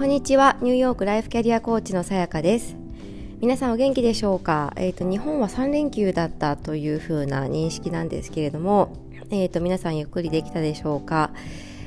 [0.00, 0.56] こんにちは。
[0.62, 2.74] ニューヨークライフキャリアコーチのさやかです。
[3.38, 4.72] 皆さんお元気でしょうか？
[4.76, 8.96] えっ、ー、と日本は3連休だったというふうな認識なんですけれども
[9.28, 11.32] えっ、ー、と皆さんゆっくりできたでしょうか？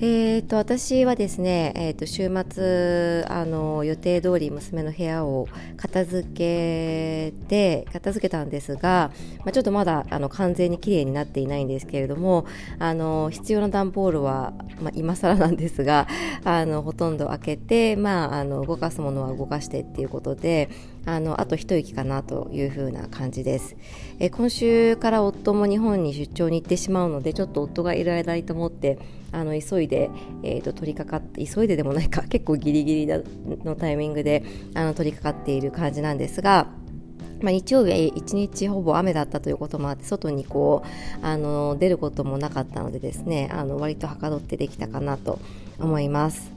[0.00, 12.44] えーと、私はですね、えーと、週末あの予定通り娘の部屋を片付けて片付けたんですが、まあ、ちょっとまだあの完全に綺麗になっていないんですけれども
[12.80, 16.08] あの必要な段ボールは、まあ、今更なんですが
[16.42, 20.70] あのほとんど開けて、まあ、あの動かすものは動かしてっていうことで
[21.06, 23.76] あのあと一息かなというふうな感じです、
[24.18, 28.98] え今週から夫も日本に出張に行ってしまうのでちょっと夫がいる間にと思って
[29.32, 30.10] あの急いで、
[30.42, 36.68] えーと、取り掛かって急いででもないか 結構ギリギリのタイミングであの取り掛かっている感じなんですが
[37.40, 40.82] まあ、日曜日は一日ほぼ雨だったということもあって外にこ
[41.22, 45.38] うあの出ることもなかったのでですねあの割とはかどってできたかなと
[45.78, 46.54] 思います。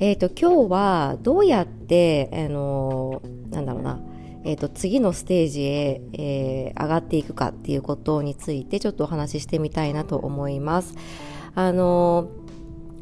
[0.00, 3.20] えーと、今日はどうやって、あの
[3.58, 4.00] なんだろうな。
[4.44, 10.94] えーと、次のステージへ、えー、上がっていくかっていうことについてちょっとお話ししてみたいなと思います。
[11.54, 12.28] あの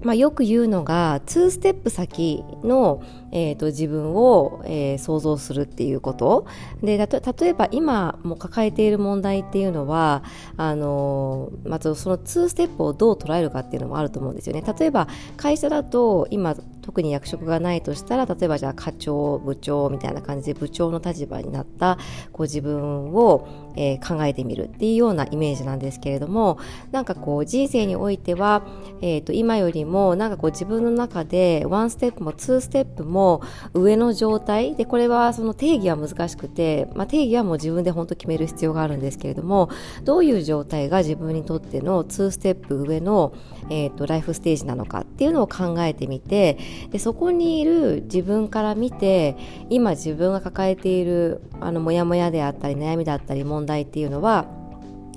[0.02, 6.46] まあ、よく言うのが2ステップ先の、えーと、自分を、えー、想像するっていうこと。
[6.82, 10.22] で例えば今も抱えている問題っていうのは
[10.56, 14.62] あのまずその2ステップをどう捉えるかっていうのもあると思うんですよね。
[14.78, 16.54] 例えば会社だと今
[16.86, 21.98] 特に役職がないとしたら例えばじゃあ課長部長みたいな感じで部長の立場になった
[22.32, 26.60] こ自分を、えー、考えてみるっていうようなイメージなんですけれども
[26.92, 28.62] なんかこう人生においては、
[29.00, 33.42] えーと、今よりもなんかこう自分の中でワンステップもツーステップも
[33.74, 39.70] 上の状態でこれはその定義は難しくて、まあ、定義はもう自分で本当決める必要があるんですけれども
[40.04, 43.34] どういう状態が自分にとっての2ステップ上の、
[43.70, 46.58] えーとライフステージなのかっていうのを考えてみて
[46.90, 49.36] でそこにいる自分から見て
[49.70, 54.46] 今自分が抱えているあのモヤモヤであったり悩みだったり問題っていうのは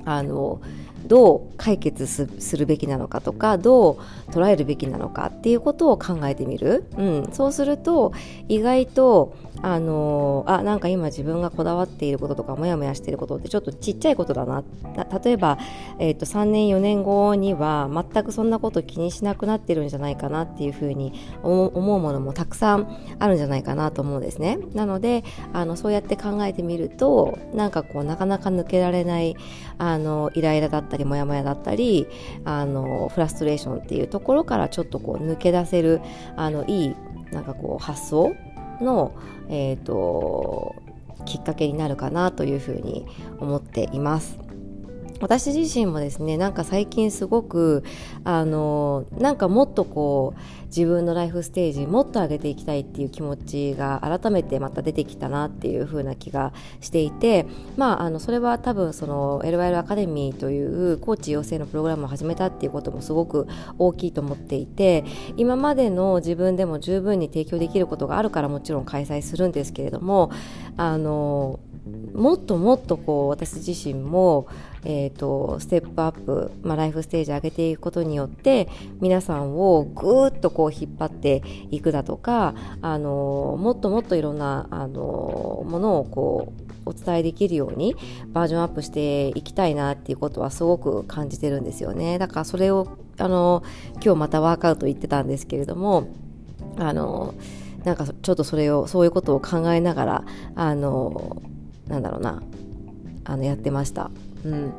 [0.05, 0.61] あの
[1.05, 3.93] どう解決するべきなのかとかど
[4.27, 8.13] う捉えるべきなのかっていうことを考えてみる、うん、そうすると
[8.47, 14.63] 意外とあのあなんか今自分がこだわっていることとかモヤモヤしていることってちょっとちっちゃいことだな。
[15.23, 15.57] 例えば、
[15.99, 22.87] えーと、3年4年後には全くそんなこと気にしなくなってるんじゃないかなっていうふうに思うものもたくさん
[23.19, 24.59] あるんじゃないかなと思うんですね。
[24.73, 29.35] なのであのそうやって考えてみるとなんかこうなかなか抜けられない
[29.77, 32.07] あのイライラだったりモヤモヤだったり
[32.45, 36.01] あのフラストレーションっていうところからちょっとこう抜け出せる
[36.35, 36.95] あのいい
[37.31, 38.35] なんかこう発想
[38.81, 39.13] の、
[39.49, 40.75] えーと、
[41.25, 43.05] きっかけになるかなというふうに
[43.39, 44.48] 思っています。
[45.21, 47.83] 私自身もですねなんか最近すごく
[48.23, 63.47] あのなんかもっとこう自分のライフステージもっと上げていきたいっていう気持ちが改めてまた出てきたなっていう風な気がしていてまああのそれは多分その LYL アカデミーというコーチ養成のプログラムを始めたっていうこともすごく
[63.77, 65.03] 大きいと思っていて
[65.37, 70.31] 今までの自分でも十分に提供できることがあるからもちろん開催するんですけれども
[70.77, 71.59] あの
[72.13, 74.47] もっともっとこう私自身も、
[74.85, 78.69] えーと、ステップアップ、まあ、ライフステージ上げていくことによって
[79.01, 87.95] 皆さんをぐーっとこう引っ張っていくだとかあのもっともっといろんなあのものをこうお伝えできるように
[88.27, 93.63] バージョンアップしていきたいなっていうことはすごく感じてるんですよねだからそれをあの
[94.03, 96.07] 今日またワークアウト言ってたんですけれども
[96.77, 97.35] あの
[97.83, 100.23] なんかちょっとそれをそういうことを考えながら
[100.55, 101.41] あの
[101.87, 102.41] なんだろうな
[103.25, 104.09] あのやってました。
[104.45, 104.73] うん。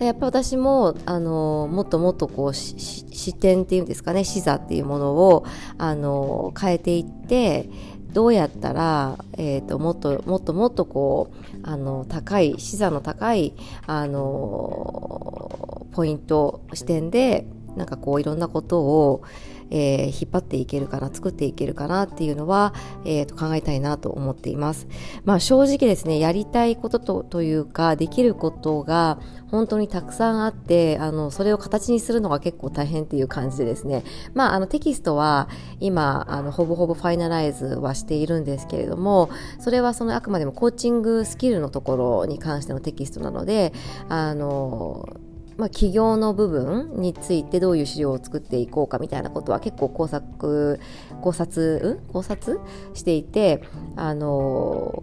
[0.00, 5.44] やっぱ私もあのもっともっとこう視点っていうんですかね視座っていうものを
[5.76, 7.68] あの変えていって
[8.12, 13.54] どうやったら、えーと、もっともっともっとこうあの高い視座の高い
[13.86, 19.22] あのポイント視点でなんかこういろんなことを
[19.70, 22.74] えー、引っ張っていけるかな作っていけるかなっていうのは、
[23.04, 24.88] えー、と考えたいなと思っています。
[25.24, 29.18] まあ、正直ですねやりたいこととというかできることが
[29.50, 34.04] 本当にたくさんあってあのそれを形にするのが結構大変っていう感じでですね、
[34.34, 35.48] まあ、あのテキストは
[35.80, 43.72] 今あのほぼほぼファイナライズはしているんですけれどもそれはそのあくまでもコーチングスキルのところに関してのテキストなので
[44.08, 45.08] あの
[45.58, 50.80] まあ、企業の部分についてどういう資料を作っていこうかみたいなことは結構考察
[51.20, 52.60] 考察、うん、考察
[52.94, 53.62] していて
[53.96, 55.02] あの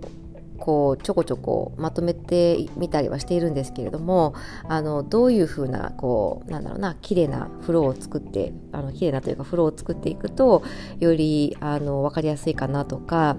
[0.58, 4.34] こうちょこちょこまとめてみたりはしているんですけれども
[4.68, 10.64] あのどういうふうなこうなんだろうな綺麗なフローを作ってあの綺麗なというかフローを作っていくと
[11.00, 13.36] よりあの分かりやすいかなとか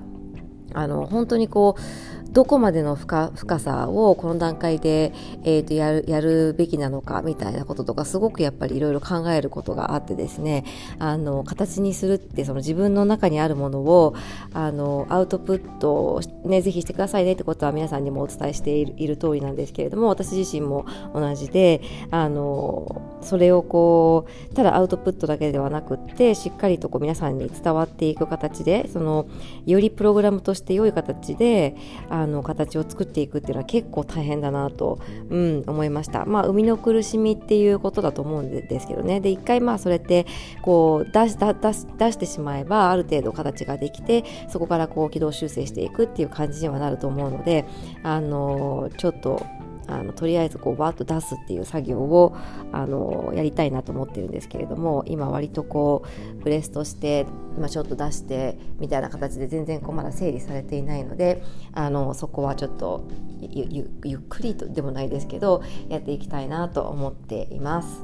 [0.74, 10.66] あの本当にこうどこまでの深深さをこの段階で、えーと、やるやるべきなのかみたいなこととかすごくやっぱりいろいろ考えることがあってですね
[10.98, 14.14] あの形にするってその自分の中にあるものを
[14.52, 20.84] あのアウトプットね、ぜひしてくださいねってことは皆さんにもお伝えしているいる通りなんですけれども私自身も
[21.14, 21.80] 同じで
[22.10, 29.26] あのそれをこうただアウトプットだけではなくってしっかりとこう皆さんに伝わっていく形でその
[29.66, 31.76] よりプログラムとして良い形で
[32.08, 36.24] あの形を作っていくっていうのは結構大変だなと、うん、思いました。
[36.24, 39.20] まあ、生みの苦しみっていうことだと思うんですけどね。
[39.20, 40.26] で、一回まあそれって
[40.62, 47.64] こう出し出し出してしまえばある程度形ができて、そこからこう軌道修正していくっていう感じにはなると思うので、
[48.02, 49.44] あのちょっと
[49.88, 52.36] あのとりあえずこうバーッと出すっていう作業を
[52.72, 56.04] あのやりたいなと思ってるんですけれども今割とこ
[56.38, 57.26] うブレストして、
[57.58, 61.42] ま、ちょっと出してみたいな形で全然こうまだ整理されていないので
[61.72, 63.06] あのそこはちょっと
[63.40, 68.02] ゆっくりとでもないですけどやっていきたいなと思っています。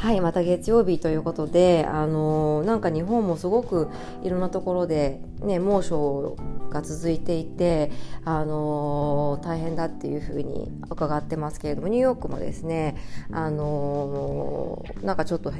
[0.00, 3.90] はい、また月曜日ということで、あのー、なんか日本もすごく
[4.22, 6.38] いろんなところで、ね、猛暑
[6.70, 7.92] が続いていて、
[8.24, 12.96] あのー、大変だっていうふうに伺ってますけれどもニューヨークもですね、
[13.30, 15.52] あのー、なんかちょっと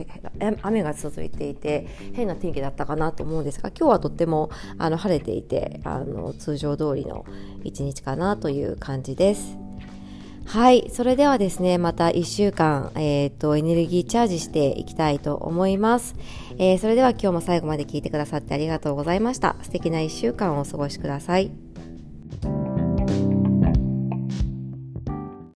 [0.63, 4.49] 雨が続いていて変な天気だったかなと思うんですが今日はとっても
[4.79, 7.27] あの晴れていてあの通常通りの
[7.63, 9.60] 一日かなという感じです。
[10.47, 10.91] はい。
[10.93, 16.17] それではですね、また1週間、えっ、ー、と、エネルギーチャージしていきたいと思います。
[16.59, 19.57] えー、それでは今日も最後まで聞いてくださってありがとうございました。
[19.63, 21.70] 素敵な1週間をお過ごしください。